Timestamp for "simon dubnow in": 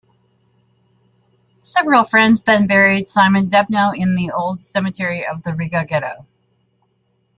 3.07-4.15